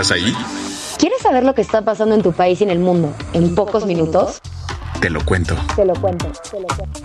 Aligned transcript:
¿Estás 0.00 0.12
ahí? 0.12 0.32
¿Quieres 0.96 1.20
saber 1.22 1.42
lo 1.42 1.56
que 1.56 1.60
está 1.60 1.84
pasando 1.84 2.14
en 2.14 2.22
tu 2.22 2.32
país 2.32 2.60
y 2.60 2.62
en 2.62 2.70
el 2.70 2.78
mundo 2.78 3.12
en, 3.32 3.56
pocos, 3.56 3.84
minutos? 3.84 4.40
Te 5.00 5.10
lo 5.10 5.24
cuento. 5.24 5.56
Te 5.74 5.84
lo 5.84 5.92
cuento. 5.94 6.30
Te 6.52 6.60
lo 6.60 6.68
cuento. 6.68 7.00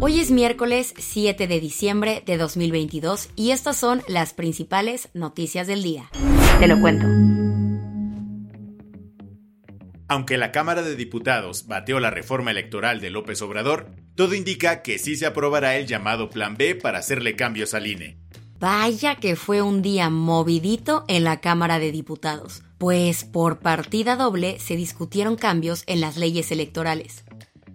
Hoy 0.00 0.20
es 0.20 0.30
miércoles 0.30 0.92
7 0.98 1.46
de 1.46 1.58
diciembre 1.58 2.22
de 2.26 2.36
2022 2.36 3.30
y 3.34 3.52
estas 3.52 3.78
son 3.78 4.02
las 4.08 4.34
principales 4.34 5.08
noticias 5.14 5.66
del 5.66 5.82
día. 5.82 6.10
Te 6.60 6.68
lo 6.68 6.78
cuento. 6.82 7.06
Aunque 10.06 10.36
la 10.36 10.52
Cámara 10.52 10.82
de 10.82 10.96
Diputados 10.96 11.66
bateó 11.66 11.98
la 11.98 12.10
reforma 12.10 12.50
electoral 12.50 13.00
de 13.00 13.08
López 13.08 13.40
Obrador, 13.40 13.86
todo 14.16 14.34
indica 14.34 14.82
que 14.82 14.98
sí 14.98 15.16
se 15.16 15.24
aprobará 15.24 15.76
el 15.76 15.86
llamado 15.86 16.28
Plan 16.28 16.58
B 16.58 16.74
para 16.74 16.98
hacerle 16.98 17.36
cambios 17.36 17.72
al 17.72 17.86
INE. 17.86 18.23
Vaya 18.60 19.16
que 19.16 19.36
fue 19.36 19.62
un 19.62 19.82
día 19.82 20.10
movidito 20.10 21.04
en 21.08 21.24
la 21.24 21.40
Cámara 21.40 21.78
de 21.78 21.90
Diputados, 21.92 22.62
pues 22.78 23.24
por 23.24 23.58
partida 23.58 24.16
doble 24.16 24.58
se 24.60 24.76
discutieron 24.76 25.36
cambios 25.36 25.82
en 25.86 26.00
las 26.00 26.16
leyes 26.16 26.50
electorales. 26.52 27.24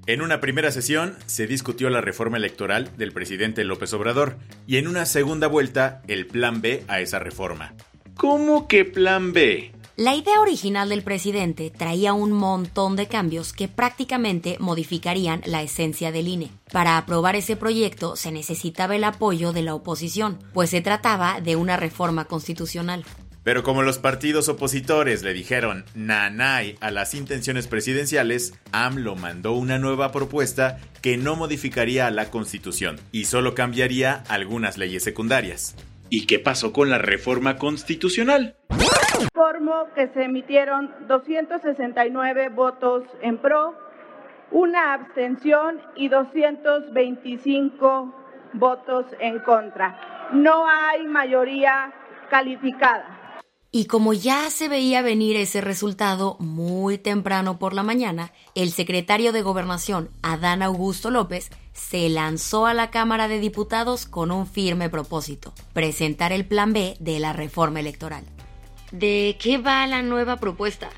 En 0.08 0.22
una 0.22 0.40
primera 0.40 0.72
sesión 0.72 1.16
se 1.28 1.46
discutió 1.46 1.90
la 1.90 2.02
reforma 2.02 2.38
electoral 2.38 2.90
del 2.98 3.12
presidente 3.12 3.64
López 3.64 3.94
Obrador 3.94 4.38
y 4.66 4.78
en 4.78 4.88
una 4.88 5.06
segunda 5.06 5.48
vuelta 5.48 6.02
el 6.08 6.26
plan 6.26 6.62
B 6.62 6.84
a 6.88 7.00
esa 7.02 7.20
reforma. 7.20 7.76
¿Cómo 8.16 8.68
que 8.68 8.86
plan 8.86 9.34
B? 9.34 9.72
La 10.00 10.16
idea 10.16 10.40
original 10.40 10.88
del 10.88 11.04
presidente 11.04 11.74
traía 11.78 12.14
un 12.14 12.32
montón 12.32 12.96
de 12.96 13.10
cambios 13.10 13.52
que 13.52 13.68
prácticamente 13.68 14.56
modificarían 14.62 15.42
la 15.46 15.62
esencia 15.62 16.14
del 16.14 16.30
INE. 16.30 16.52
Para 16.72 16.98
aprobar 16.98 17.36
ese 17.36 17.58
proyecto 17.58 18.16
se 18.16 18.32
necesitaba 18.32 18.96
el 18.96 19.04
apoyo 19.04 19.52
de 19.52 19.62
la 19.62 19.76
oposición, 19.76 20.40
pues 20.54 20.70
se 20.70 20.80
trataba 20.80 21.42
de 21.42 21.58
una 21.58 21.76
reforma 21.76 22.24
constitucional. 22.24 23.04
Pero 23.44 23.62
como 23.62 23.82
los 23.82 23.98
partidos 23.98 24.48
opositores 24.48 25.22
le 25.22 25.34
dijeron 25.34 25.84
nanay 25.96 26.78
a 26.80 26.92
las 26.92 27.14
intenciones 27.14 27.68
presidenciales, 27.68 28.54
AMLO 28.72 29.18
mandó 29.18 29.52
una 29.52 29.80
nueva 29.80 30.14
propuesta 30.14 30.80
que 31.02 31.18
no 31.18 31.36
modificaría 31.36 32.10
la 32.10 32.32
constitución 32.32 33.02
y 33.12 33.26
solo 33.26 33.54
cambiaría 33.54 34.24
algunas 34.30 34.78
leyes 34.78 35.04
secundarias. 35.04 35.76
¿Y 36.10 36.26
qué 36.26 36.40
pasó 36.40 36.72
con 36.72 36.90
la 36.90 37.00
reforma 37.00 37.58
constitucional? 37.58 38.56
Informo 39.20 39.88
que 39.96 40.08
se 40.10 40.24
emitieron 40.24 40.94
269 41.08 42.50
votos 42.50 43.04
en 43.22 43.38
pro, 43.38 43.76
una 44.52 44.94
abstención 44.94 45.82
y 45.96 46.08
225 46.08 48.14
votos 48.54 49.06
en 49.20 49.40
contra. 49.40 50.30
No 50.34 50.66
hay 50.68 51.06
mayoría 51.06 51.94
calificada. 52.30 53.16
Y 53.72 53.86
como 53.86 54.14
ya 54.14 54.50
se 54.50 54.68
veía 54.68 55.04
venir 55.04 55.36
ese 55.36 55.62
resultado 55.62 56.38
muy 56.40 56.98
temprano 56.98 57.60
por 57.60 57.74
la 57.74 57.84
mañana, 57.84 58.32
el 58.56 58.72
secretario 58.72 59.32
de 59.32 59.44
Gobernación, 59.44 60.10
Adán 60.24 60.64
Augusto 60.64 61.12
López, 61.12 61.52
se 61.74 62.10
lanzó 62.10 62.66
a 62.66 62.74
la 62.74 62.90
Cámara 62.90 63.28
de 63.28 63.40
Diputados 63.40 64.08
con 64.08 64.32
un 64.32 64.48
firme 64.48 64.90
propósito, 64.90 65.54
presentar 65.74 66.32
el 66.32 66.46
plan 66.46 66.74
B 66.74 66.96
de 67.00 67.20
la 67.20 67.34
reforma 67.34 67.80
electoral. 67.80 68.24
¿De 68.92 69.38
qué 69.40 69.60
va 69.60 69.86
la 69.86 70.02
nueva 70.02 70.38
propuesta? 70.38 70.90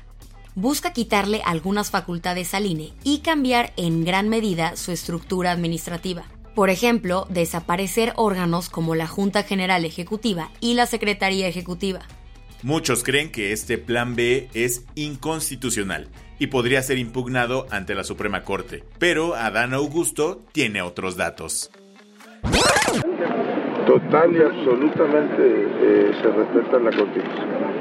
Busca 0.54 0.92
quitarle 0.92 1.42
algunas 1.44 1.90
facultades 1.90 2.54
al 2.54 2.64
INE 2.64 2.94
y 3.04 3.18
cambiar 3.18 3.72
en 3.76 4.04
gran 4.04 4.30
medida 4.30 4.76
su 4.76 4.92
estructura 4.92 5.50
administrativa. 5.50 6.24
Por 6.54 6.70
ejemplo, 6.70 7.26
desaparecer 7.28 8.12
órganos 8.16 8.70
como 8.70 8.94
la 8.94 9.06
Junta 9.06 9.42
General 9.42 9.84
Ejecutiva 9.84 10.50
y 10.60 10.74
la 10.74 10.86
Secretaría 10.86 11.48
Ejecutiva. 11.48 12.00
Muchos 12.62 13.02
creen 13.02 13.30
que 13.30 13.52
este 13.52 13.76
plan 13.76 14.14
B 14.14 14.48
es 14.54 14.84
inconstitucional 14.94 16.08
y 16.38 16.46
podría 16.46 16.80
ser 16.82 16.96
impugnado 16.96 17.66
ante 17.70 17.94
la 17.94 18.04
Suprema 18.04 18.42
Corte, 18.42 18.84
pero 18.98 19.34
Adán 19.34 19.74
Augusto 19.74 20.40
tiene 20.52 20.80
otros 20.80 21.16
datos. 21.16 21.70
Total 23.86 24.36
y 24.36 24.42
absolutamente 24.42 25.42
eh, 25.42 26.12
se 26.22 26.28
respeta 26.28 26.78
la 26.78 26.96
Constitución. 26.96 27.71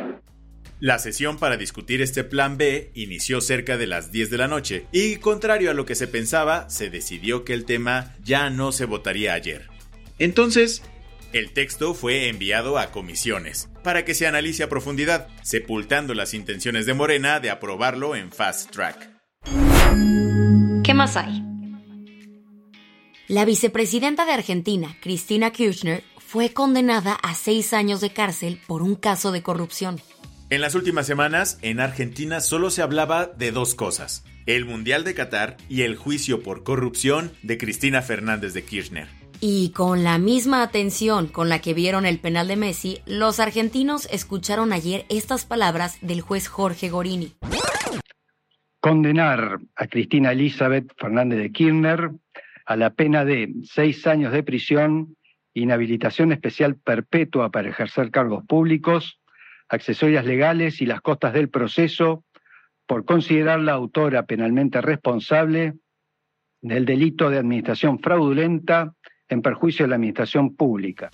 La 0.81 0.97
sesión 0.97 1.37
para 1.37 1.57
discutir 1.57 2.01
este 2.01 2.23
plan 2.23 2.57
B 2.57 2.89
inició 2.95 3.39
cerca 3.39 3.77
de 3.77 3.85
las 3.85 4.11
10 4.11 4.31
de 4.31 4.37
la 4.39 4.47
noche 4.47 4.87
y, 4.91 5.17
contrario 5.17 5.69
a 5.69 5.75
lo 5.75 5.85
que 5.85 5.93
se 5.93 6.07
pensaba, 6.07 6.71
se 6.71 6.89
decidió 6.89 7.45
que 7.45 7.53
el 7.53 7.65
tema 7.65 8.15
ya 8.23 8.49
no 8.49 8.71
se 8.71 8.85
votaría 8.85 9.35
ayer. 9.35 9.67
Entonces, 10.17 10.81
el 11.33 11.53
texto 11.53 11.93
fue 11.93 12.29
enviado 12.29 12.79
a 12.79 12.89
comisiones 12.89 13.69
para 13.83 14.05
que 14.05 14.15
se 14.15 14.25
analice 14.25 14.63
a 14.63 14.69
profundidad, 14.69 15.27
sepultando 15.43 16.15
las 16.15 16.33
intenciones 16.33 16.87
de 16.87 16.95
Morena 16.95 17.39
de 17.39 17.51
aprobarlo 17.51 18.15
en 18.15 18.31
fast 18.31 18.71
track. 18.71 19.07
¿Qué 20.83 20.95
más 20.95 21.15
hay? 21.15 21.43
La 23.27 23.45
vicepresidenta 23.45 24.25
de 24.25 24.31
Argentina, 24.31 24.97
Cristina 24.99 25.51
Kirchner, 25.51 26.03
fue 26.17 26.53
condenada 26.53 27.13
a 27.13 27.35
seis 27.35 27.71
años 27.71 28.01
de 28.01 28.13
cárcel 28.13 28.59
por 28.65 28.81
un 28.81 28.95
caso 28.95 29.31
de 29.31 29.43
corrupción. 29.43 30.01
En 30.51 30.59
las 30.59 30.75
últimas 30.75 31.07
semanas, 31.07 31.57
en 31.61 31.79
Argentina 31.79 32.41
solo 32.41 32.71
se 32.71 32.81
hablaba 32.81 33.25
de 33.25 33.53
dos 33.53 33.73
cosas, 33.73 34.25
el 34.45 34.65
Mundial 34.65 35.05
de 35.05 35.13
Qatar 35.13 35.55
y 35.69 35.83
el 35.83 35.95
juicio 35.95 36.43
por 36.43 36.63
corrupción 36.63 37.31
de 37.41 37.57
Cristina 37.57 38.01
Fernández 38.01 38.53
de 38.53 38.65
Kirchner. 38.65 39.07
Y 39.39 39.71
con 39.71 40.03
la 40.03 40.17
misma 40.17 40.61
atención 40.61 41.27
con 41.27 41.47
la 41.47 41.59
que 41.59 41.73
vieron 41.73 42.05
el 42.05 42.19
penal 42.19 42.49
de 42.49 42.57
Messi, 42.57 42.99
los 43.05 43.39
argentinos 43.39 44.09
escucharon 44.11 44.73
ayer 44.73 45.05
estas 45.07 45.45
palabras 45.45 45.97
del 46.01 46.19
juez 46.19 46.49
Jorge 46.49 46.89
Gorini. 46.89 47.31
Condenar 48.81 49.57
a 49.77 49.87
Cristina 49.87 50.33
Elizabeth 50.33 50.91
Fernández 50.97 51.39
de 51.39 51.51
Kirchner 51.53 52.11
a 52.65 52.75
la 52.75 52.89
pena 52.89 53.23
de 53.23 53.53
seis 53.63 54.05
años 54.05 54.33
de 54.33 54.43
prisión, 54.43 55.15
inhabilitación 55.53 56.33
especial 56.33 56.75
perpetua 56.75 57.51
para 57.51 57.69
ejercer 57.69 58.11
cargos 58.11 58.43
públicos, 58.45 59.20
accesorias 59.71 60.25
legales 60.25 60.81
y 60.81 60.85
las 60.85 61.01
costas 61.01 61.33
del 61.33 61.49
proceso 61.49 62.25
por 62.85 63.05
considerarla 63.05 63.71
autora 63.71 64.25
penalmente 64.25 64.81
responsable 64.81 65.75
del 66.61 66.85
delito 66.85 67.29
de 67.29 67.37
administración 67.37 67.99
fraudulenta 67.99 68.93
en 69.29 69.41
perjuicio 69.41 69.85
de 69.85 69.89
la 69.89 69.95
administración 69.95 70.55
pública. 70.55 71.09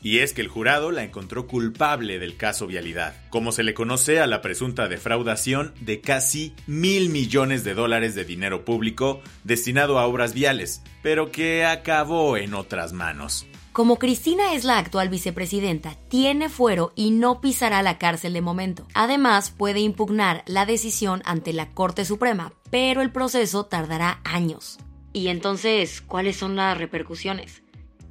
Y 0.00 0.18
es 0.18 0.32
que 0.32 0.42
el 0.42 0.46
jurado 0.46 0.92
la 0.92 1.02
encontró 1.02 1.48
culpable 1.48 2.20
del 2.20 2.36
caso 2.36 2.68
Vialidad, 2.68 3.14
como 3.30 3.50
se 3.50 3.64
le 3.64 3.74
conoce 3.74 4.20
a 4.20 4.28
la 4.28 4.40
presunta 4.40 4.86
defraudación 4.86 5.74
de 5.80 6.00
casi 6.00 6.54
mil 6.68 7.08
millones 7.08 7.64
de 7.64 7.74
dólares 7.74 8.14
de 8.14 8.24
dinero 8.24 8.64
público 8.64 9.20
destinado 9.42 9.98
a 9.98 10.06
obras 10.06 10.32
viales, 10.32 10.84
pero 11.02 11.32
que 11.32 11.64
acabó 11.64 12.36
en 12.36 12.54
otras 12.54 12.92
manos. 12.92 13.48
Como 13.76 13.98
Cristina 13.98 14.54
es 14.54 14.64
la 14.64 14.78
actual 14.78 15.10
vicepresidenta, 15.10 15.98
tiene 16.08 16.48
fuero 16.48 16.94
y 16.96 17.10
no 17.10 17.42
pisará 17.42 17.82
la 17.82 17.98
cárcel 17.98 18.32
de 18.32 18.40
momento. 18.40 18.88
Además, 18.94 19.50
puede 19.50 19.80
impugnar 19.80 20.42
la 20.46 20.64
decisión 20.64 21.20
ante 21.26 21.52
la 21.52 21.74
Corte 21.74 22.06
Suprema, 22.06 22.54
pero 22.70 23.02
el 23.02 23.12
proceso 23.12 23.66
tardará 23.66 24.22
años. 24.24 24.78
Y 25.12 25.28
entonces, 25.28 26.00
¿cuáles 26.00 26.36
son 26.36 26.56
las 26.56 26.78
repercusiones? 26.78 27.62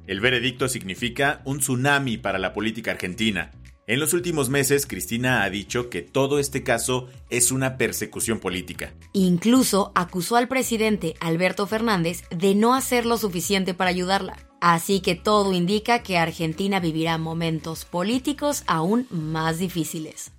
El 0.06 0.20
veredicto 0.20 0.68
significa 0.68 1.42
un 1.44 1.58
tsunami 1.58 2.16
para 2.16 2.38
la 2.38 2.52
política 2.52 2.92
argentina. 2.92 3.50
En 3.88 3.98
los 3.98 4.12
últimos 4.12 4.48
meses, 4.48 4.86
Cristina 4.86 5.42
ha 5.42 5.50
dicho 5.50 5.90
que 5.90 6.00
todo 6.00 6.38
este 6.38 6.62
caso 6.62 7.08
es 7.28 7.50
una 7.50 7.76
persecución 7.76 8.38
política. 8.38 8.94
Incluso 9.12 9.90
acusó 9.96 10.36
al 10.36 10.46
presidente 10.46 11.14
Alberto 11.18 11.66
Fernández 11.66 12.22
de 12.30 12.54
no 12.54 12.72
hacer 12.72 13.04
lo 13.04 13.18
suficiente 13.18 13.74
para 13.74 13.90
ayudarla. 13.90 14.45
Así 14.60 15.00
que 15.00 15.14
todo 15.14 15.52
indica 15.52 16.02
que 16.02 16.18
Argentina 16.18 16.80
vivirá 16.80 17.18
momentos 17.18 17.84
políticos 17.84 18.64
aún 18.66 19.06
más 19.10 19.58
difíciles. 19.58 20.32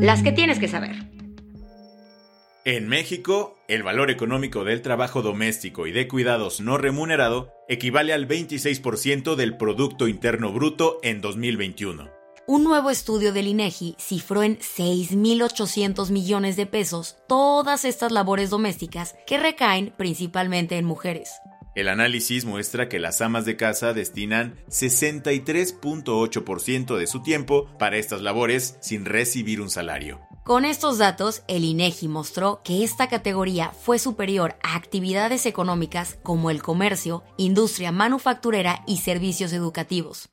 Las 0.00 0.22
que 0.22 0.32
tienes 0.32 0.58
que 0.58 0.68
saber. 0.68 0.94
En 2.64 2.88
México, 2.88 3.56
el 3.68 3.84
valor 3.84 4.10
económico 4.10 4.64
del 4.64 4.82
trabajo 4.82 5.22
doméstico 5.22 5.86
y 5.86 5.92
de 5.92 6.08
cuidados 6.08 6.60
no 6.60 6.78
remunerado 6.78 7.52
equivale 7.68 8.12
al 8.12 8.26
26% 8.26 9.36
del 9.36 9.56
Producto 9.56 10.08
Interno 10.08 10.52
Bruto 10.52 10.98
en 11.04 11.20
2021. 11.20 12.10
Un 12.48 12.64
nuevo 12.64 12.90
estudio 12.90 13.32
del 13.32 13.48
INEGI 13.48 13.96
cifró 13.98 14.42
en 14.42 14.58
6.800 14.58 16.10
millones 16.10 16.56
de 16.56 16.66
pesos 16.66 17.16
todas 17.26 17.84
estas 17.84 18.12
labores 18.12 18.50
domésticas 18.50 19.14
que 19.26 19.38
recaen 19.38 19.92
principalmente 19.96 20.76
en 20.76 20.84
mujeres. 20.84 21.30
El 21.76 21.88
análisis 21.88 22.44
muestra 22.46 22.88
que 22.88 22.98
las 22.98 23.20
amas 23.20 23.44
de 23.44 23.56
casa 23.56 23.92
destinan 23.92 24.56
63.8% 24.70 26.96
de 26.96 27.06
su 27.06 27.22
tiempo 27.22 27.68
para 27.78 27.98
estas 27.98 28.22
labores 28.22 28.78
sin 28.80 29.04
recibir 29.04 29.60
un 29.60 29.68
salario. 29.68 30.18
Con 30.42 30.64
estos 30.64 30.96
datos, 30.96 31.42
el 31.48 31.64
INEGI 31.64 32.08
mostró 32.08 32.62
que 32.64 32.82
esta 32.82 33.08
categoría 33.08 33.72
fue 33.72 33.98
superior 33.98 34.56
a 34.62 34.74
actividades 34.74 35.44
económicas 35.44 36.16
como 36.22 36.48
el 36.50 36.62
comercio, 36.62 37.22
industria 37.36 37.92
manufacturera 37.92 38.82
y 38.86 38.96
servicios 38.98 39.52
educativos. 39.52 40.30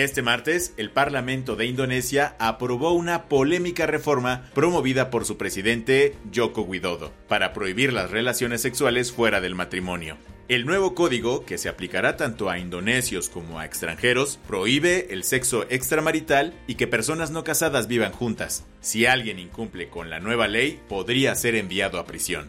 Este 0.00 0.22
martes, 0.22 0.72
el 0.78 0.90
Parlamento 0.90 1.56
de 1.56 1.66
Indonesia 1.66 2.34
aprobó 2.38 2.94
una 2.94 3.24
polémica 3.28 3.84
reforma 3.84 4.48
promovida 4.54 5.10
por 5.10 5.26
su 5.26 5.36
presidente 5.36 6.16
Joko 6.34 6.62
Widodo 6.62 7.12
para 7.28 7.52
prohibir 7.52 7.92
las 7.92 8.10
relaciones 8.10 8.62
sexuales 8.62 9.12
fuera 9.12 9.42
del 9.42 9.54
matrimonio. 9.54 10.16
El 10.48 10.64
nuevo 10.64 10.94
código, 10.94 11.44
que 11.44 11.58
se 11.58 11.68
aplicará 11.68 12.16
tanto 12.16 12.48
a 12.48 12.58
indonesios 12.58 13.28
como 13.28 13.58
a 13.58 13.66
extranjeros, 13.66 14.40
prohíbe 14.48 15.08
el 15.10 15.22
sexo 15.22 15.66
extramarital 15.68 16.54
y 16.66 16.76
que 16.76 16.86
personas 16.86 17.30
no 17.30 17.44
casadas 17.44 17.86
vivan 17.86 18.12
juntas. 18.12 18.64
Si 18.80 19.04
alguien 19.04 19.38
incumple 19.38 19.90
con 19.90 20.08
la 20.08 20.18
nueva 20.18 20.48
ley, 20.48 20.80
podría 20.88 21.34
ser 21.34 21.56
enviado 21.56 21.98
a 21.98 22.06
prisión. 22.06 22.48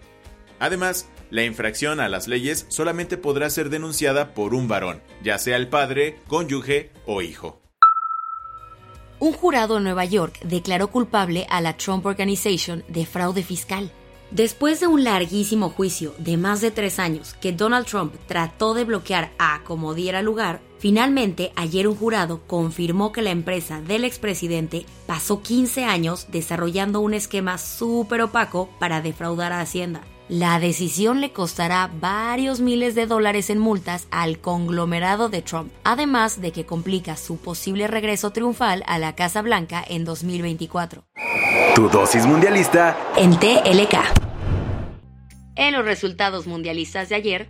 Además, 0.57 1.09
la 1.31 1.43
infracción 1.43 1.99
a 1.99 2.09
las 2.09 2.27
leyes 2.27 2.65
solamente 2.69 3.17
podrá 3.17 3.49
ser 3.49 3.69
denunciada 3.69 4.35
por 4.35 4.53
un 4.53 4.67
varón, 4.67 5.01
ya 5.23 5.39
sea 5.39 5.55
el 5.55 5.69
padre, 5.69 6.19
cónyuge 6.27 6.91
o 7.07 7.21
hijo. 7.21 7.61
Un 9.19 9.33
jurado 9.33 9.77
en 9.77 9.83
Nueva 9.83 10.05
York 10.05 10.39
declaró 10.43 10.89
culpable 10.89 11.47
a 11.49 11.61
la 11.61 11.77
Trump 11.77 12.05
Organization 12.05 12.83
de 12.87 13.05
fraude 13.05 13.43
fiscal. 13.43 13.91
Después 14.31 14.79
de 14.79 14.87
un 14.87 15.03
larguísimo 15.03 15.69
juicio 15.69 16.15
de 16.17 16.37
más 16.37 16.61
de 16.61 16.71
tres 16.71 16.99
años 16.99 17.35
que 17.35 17.51
Donald 17.51 17.85
Trump 17.85 18.15
trató 18.27 18.73
de 18.73 18.85
bloquear 18.85 19.31
a 19.37 19.61
como 19.63 19.93
diera 19.93 20.21
lugar, 20.21 20.61
finalmente 20.79 21.51
ayer 21.55 21.87
un 21.87 21.95
jurado 21.95 22.41
confirmó 22.47 23.11
que 23.11 23.21
la 23.21 23.31
empresa 23.31 23.81
del 23.81 24.05
expresidente 24.05 24.85
pasó 25.05 25.41
15 25.41 25.83
años 25.83 26.27
desarrollando 26.31 26.99
un 27.01 27.13
esquema 27.13 27.57
súper 27.57 28.21
opaco 28.21 28.69
para 28.79 29.01
defraudar 29.01 29.51
a 29.51 29.61
Hacienda. 29.61 30.01
La 30.31 30.61
decisión 30.61 31.19
le 31.19 31.33
costará 31.33 31.91
varios 31.99 32.61
miles 32.61 32.95
de 32.95 33.05
dólares 33.05 33.49
en 33.49 33.59
multas 33.59 34.07
al 34.11 34.39
conglomerado 34.39 35.27
de 35.27 35.41
Trump, 35.41 35.73
además 35.83 36.39
de 36.39 36.53
que 36.53 36.65
complica 36.65 37.17
su 37.17 37.35
posible 37.35 37.85
regreso 37.87 38.31
triunfal 38.31 38.81
a 38.87 38.97
la 38.97 39.13
Casa 39.13 39.41
Blanca 39.41 39.83
en 39.85 40.05
2024. 40.05 41.03
Tu 41.75 41.89
dosis 41.89 42.25
mundialista 42.25 42.97
en 43.17 43.37
TLK. 43.37 43.97
En 45.57 45.73
los 45.73 45.83
resultados 45.83 46.47
mundialistas 46.47 47.09
de 47.09 47.15
ayer, 47.15 47.49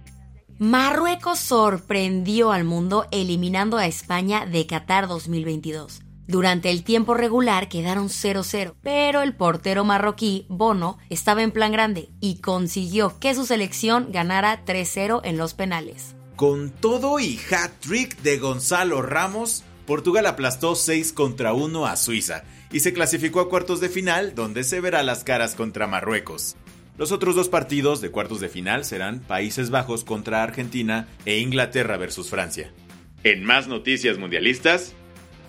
Marruecos 0.57 1.38
sorprendió 1.38 2.51
al 2.51 2.63
mundo 2.63 3.06
eliminando 3.12 3.78
a 3.78 3.86
España 3.86 4.48
de 4.48 4.66
Qatar 4.66 5.07
2022. 5.07 6.01
Durante 6.27 6.69
el 6.69 6.83
tiempo 6.83 7.13
regular 7.13 7.68
quedaron 7.68 8.09
0-0, 8.09 8.75
pero 8.81 9.21
el 9.21 9.35
portero 9.35 9.83
marroquí, 9.83 10.45
Bono, 10.50 10.97
estaba 11.09 11.41
en 11.41 11.51
plan 11.51 11.71
grande 11.71 12.09
y 12.19 12.35
consiguió 12.41 13.19
que 13.19 13.35
su 13.35 13.45
selección 13.45 14.12
ganara 14.12 14.63
3-0 14.65 15.21
en 15.23 15.38
los 15.38 15.53
penales. 15.53 16.15
Con 16.35 16.71
todo 16.71 17.19
y 17.19 17.39
hat-trick 17.51 18.18
de 18.21 18.38
Gonzalo 18.38 19.01
Ramos, 19.01 19.63
Portugal 19.85 20.25
aplastó 20.25 20.75
6 20.75 21.12
contra 21.13 21.53
1 21.53 21.85
a 21.85 21.95
Suiza 21.97 22.44
y 22.71 22.79
se 22.79 22.94
clasificó 22.94 23.41
a 23.41 23.50
cuartos 23.50 23.81
de 23.81 23.89
final 23.89 24.33
donde 24.35 24.63
se 24.63 24.79
verá 24.79 25.03
las 25.03 25.23
caras 25.23 25.56
contra 25.56 25.88
Marruecos. 25.88 26.56
Los 26.97 27.12
otros 27.12 27.35
dos 27.35 27.50
partidos 27.50 28.00
de 28.00 28.12
cuartos 28.12 28.39
de 28.39 28.50
final 28.50 28.85
serán 28.85 29.21
Países 29.21 29.69
Bajos 29.69 30.03
contra 30.03 30.44
Argentina 30.44 31.07
e 31.25 31.39
Inglaterra 31.39 31.97
versus 31.97 32.29
Francia. 32.29 32.71
En 33.23 33.44
más 33.44 33.68
noticias 33.68 34.18
mundialistas. 34.18 34.94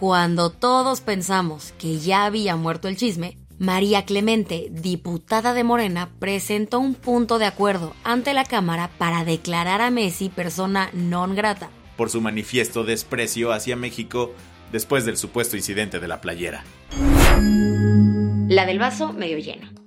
Cuando 0.03 0.51
todos 0.51 1.01
pensamos 1.01 1.75
que 1.79 2.01
ya 2.01 2.25
había 2.25 2.57
muerto 2.57 2.89
el 2.89 2.97
chisme, 2.97 3.39
María 3.61 4.05
Clemente, 4.05 4.67
diputada 4.73 5.55
de 5.55 5.63
Morena, 5.63 6.11
presentó 6.19 6.81
un 6.81 6.97
punto 6.97 7.39
de 7.39 7.47
acuerdo 7.47 7.95
ante 8.03 8.35
la 8.35 8.45
Cámara 8.45 8.91
para 8.99 9.25
declarar 9.25 9.81
a 9.81 9.93
Messi 9.93 10.29
persona 10.29 10.91
non 10.93 11.37
grata. 11.37 11.71
Por 11.97 12.11
su 12.11 12.21
manifiesto 12.21 12.83
desprecio 12.83 13.53
hacia 13.53 13.77
México 13.77 14.33
después 14.73 15.05
del 15.05 15.17
supuesto 15.17 15.57
incidente 15.57 16.01
de 16.01 16.09
la 16.09 16.21
playera. 16.21 16.65
La 18.49 18.67
del 18.67 18.81
vaso 18.81 19.13
medio 19.13 19.39
lleno. 19.39 19.82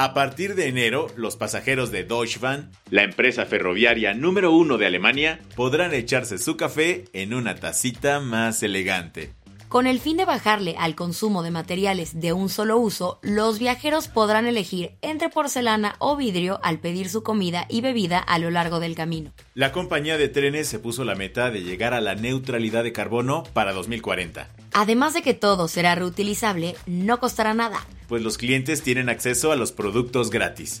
A 0.00 0.14
partir 0.14 0.54
de 0.54 0.68
enero, 0.68 1.08
los 1.16 1.36
pasajeros 1.36 1.90
de 1.90 2.04
Deutsche 2.04 2.38
Bahn, 2.38 2.70
la 2.88 3.02
empresa 3.02 3.46
ferroviaria 3.46 4.14
número 4.14 4.52
uno 4.52 4.78
de 4.78 4.86
Alemania, 4.86 5.40
podrán 5.56 5.92
echarse 5.92 6.38
su 6.38 6.56
café 6.56 7.06
en 7.14 7.34
una 7.34 7.56
tacita 7.56 8.20
más 8.20 8.62
elegante. 8.62 9.32
Con 9.68 9.86
el 9.86 10.00
fin 10.00 10.16
de 10.16 10.24
bajarle 10.24 10.76
al 10.78 10.94
consumo 10.94 11.42
de 11.42 11.50
materiales 11.50 12.18
de 12.18 12.32
un 12.32 12.48
solo 12.48 12.78
uso, 12.78 13.18
los 13.20 13.58
viajeros 13.58 14.08
podrán 14.08 14.46
elegir 14.46 14.92
entre 15.02 15.28
porcelana 15.28 15.96
o 15.98 16.16
vidrio 16.16 16.58
al 16.62 16.78
pedir 16.78 17.10
su 17.10 17.22
comida 17.22 17.66
y 17.68 17.82
bebida 17.82 18.18
a 18.18 18.38
lo 18.38 18.50
largo 18.50 18.80
del 18.80 18.94
camino. 18.94 19.30
La 19.52 19.70
compañía 19.70 20.16
de 20.16 20.28
trenes 20.28 20.68
se 20.68 20.78
puso 20.78 21.04
la 21.04 21.16
meta 21.16 21.50
de 21.50 21.62
llegar 21.64 21.92
a 21.92 22.00
la 22.00 22.14
neutralidad 22.14 22.82
de 22.82 22.92
carbono 22.92 23.42
para 23.52 23.74
2040. 23.74 24.48
Además 24.72 25.12
de 25.12 25.20
que 25.20 25.34
todo 25.34 25.68
será 25.68 25.94
reutilizable, 25.94 26.74
no 26.86 27.20
costará 27.20 27.52
nada. 27.52 27.86
Pues 28.08 28.22
los 28.22 28.38
clientes 28.38 28.82
tienen 28.82 29.10
acceso 29.10 29.52
a 29.52 29.56
los 29.56 29.72
productos 29.72 30.30
gratis. 30.30 30.80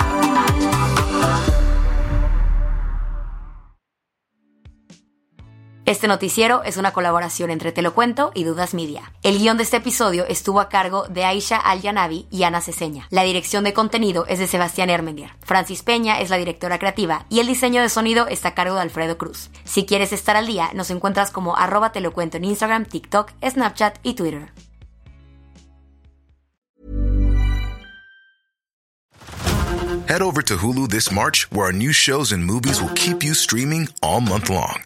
Este 5.91 6.07
noticiero 6.07 6.63
es 6.63 6.77
una 6.77 6.93
colaboración 6.93 7.51
entre 7.51 7.73
Te 7.73 7.81
lo 7.81 7.93
cuento 7.93 8.31
y 8.33 8.45
Dudas 8.45 8.73
Media. 8.73 9.11
El 9.23 9.39
guion 9.39 9.57
de 9.57 9.63
este 9.63 9.75
episodio 9.75 10.25
estuvo 10.25 10.61
a 10.61 10.69
cargo 10.69 11.05
de 11.09 11.25
Aisha 11.25 11.57
Al-Yanabi 11.57 12.27
y 12.31 12.43
Ana 12.43 12.61
Ceseña. 12.61 13.07
La 13.09 13.23
dirección 13.23 13.65
de 13.65 13.73
contenido 13.73 14.25
es 14.29 14.39
de 14.39 14.47
Sebastián 14.47 14.89
Ermenguer. 14.89 15.31
Francis 15.41 15.83
Peña 15.83 16.21
es 16.21 16.29
la 16.29 16.37
directora 16.37 16.79
creativa 16.79 17.25
y 17.27 17.41
el 17.41 17.47
diseño 17.47 17.81
de 17.81 17.89
sonido 17.89 18.29
está 18.29 18.47
a 18.47 18.53
cargo 18.53 18.75
de 18.75 18.83
Alfredo 18.83 19.17
Cruz. 19.17 19.49
Si 19.65 19.85
quieres 19.85 20.13
estar 20.13 20.37
al 20.37 20.47
día, 20.47 20.69
nos 20.73 20.91
encuentras 20.91 21.29
como 21.29 21.57
arroba 21.57 21.91
te 21.91 21.99
en 21.99 22.45
Instagram, 22.45 22.85
TikTok, 22.85 23.33
Snapchat 23.45 23.97
y 24.01 24.13
Twitter. 24.13 24.53
Head 30.07 30.21
over 30.21 30.41
to 30.41 30.55
Hulu 30.55 30.87
this 30.87 31.11
March, 31.11 31.51
where 31.51 31.65
our 31.65 31.73
new 31.73 31.91
shows 31.91 32.31
and 32.31 32.45
movies 32.45 32.81
will 32.81 32.93
keep 32.95 33.25
you 33.25 33.33
streaming 33.33 33.89
all 34.01 34.21
month 34.21 34.49
long. 34.49 34.85